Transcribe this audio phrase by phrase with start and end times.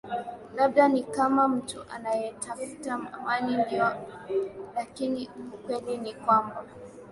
[0.55, 3.89] labda ni kama mtu anaetafuta amani ndio
[4.75, 6.63] lakini ukweli ni kwamba